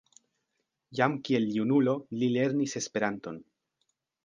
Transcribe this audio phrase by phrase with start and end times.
[0.99, 3.41] Jam kiel junulo li lernis Esperanton.